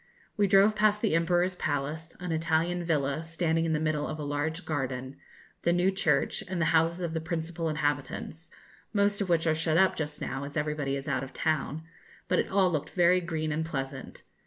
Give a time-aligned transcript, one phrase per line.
[0.35, 4.23] We drove past the Emperor's palace an Italian villa, standing in the middle of a
[4.23, 5.15] large garden
[5.61, 8.49] the new church, and the houses of the principal inhabitants,
[8.93, 11.83] most of which are shut up just now, as everybody is out of town,
[12.27, 14.23] but it all looked very green and pleasant.